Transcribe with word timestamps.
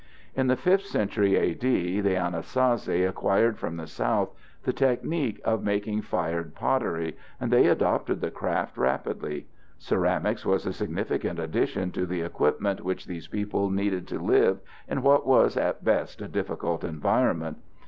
In 0.33 0.47
the 0.47 0.55
5th 0.55 0.87
century 0.87 1.35
A.D., 1.35 2.01
the 2.01 2.15
Anasazi 2.17 3.07
acquired 3.07 3.59
from 3.59 3.77
the 3.77 3.85
south 3.85 4.31
the 4.63 4.73
technique 4.73 5.39
of 5.45 5.63
making 5.63 6.01
fired 6.01 6.55
pottery, 6.55 7.15
and 7.39 7.51
they 7.53 7.67
adopted 7.67 8.19
the 8.19 8.31
craft 8.31 8.77
rapidly. 8.79 9.45
Ceramics 9.77 10.43
was 10.43 10.65
a 10.65 10.73
significant 10.73 11.37
addition 11.37 11.91
to 11.91 12.07
the 12.07 12.21
equipment 12.21 12.83
which 12.83 13.05
these 13.05 13.27
people 13.27 13.69
needed 13.69 14.07
to 14.07 14.17
live 14.17 14.57
in 14.87 15.03
what 15.03 15.27
was 15.27 15.55
at 15.55 15.83
best 15.85 16.19
a 16.19 16.27
difficult 16.27 16.83
environment. 16.83 17.57